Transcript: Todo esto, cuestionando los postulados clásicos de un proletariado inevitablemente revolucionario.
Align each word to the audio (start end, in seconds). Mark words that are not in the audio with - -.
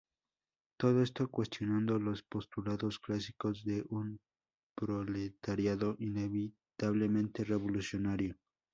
Todo 0.79 1.03
esto, 1.03 1.29
cuestionando 1.29 1.99
los 1.99 2.23
postulados 2.23 2.97
clásicos 2.97 3.63
de 3.63 3.85
un 3.89 4.19
proletariado 4.75 5.95
inevitablemente 5.99 7.43
revolucionario. 7.43 8.35